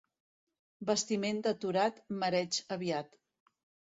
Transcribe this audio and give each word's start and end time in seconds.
Bastiment 0.89 1.41
deturat, 1.47 2.01
mareig 2.25 2.57
aviat. 2.79 3.13